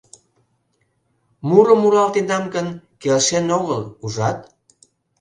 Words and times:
Мурым 1.47 1.79
муралтенам 1.83 2.43
гын, 2.55 2.67
келшен 3.01 3.45
огыл, 3.59 3.81
ужат? 4.03 4.39